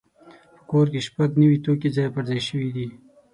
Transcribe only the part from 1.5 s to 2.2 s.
توکي ځای